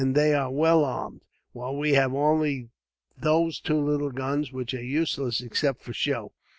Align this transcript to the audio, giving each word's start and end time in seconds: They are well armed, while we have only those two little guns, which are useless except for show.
They 0.03 0.33
are 0.33 0.49
well 0.51 0.83
armed, 0.83 1.21
while 1.51 1.77
we 1.77 1.93
have 1.93 2.15
only 2.15 2.69
those 3.15 3.59
two 3.59 3.79
little 3.79 4.09
guns, 4.09 4.51
which 4.51 4.73
are 4.73 4.81
useless 4.83 5.41
except 5.41 5.83
for 5.83 5.93
show. 5.93 6.31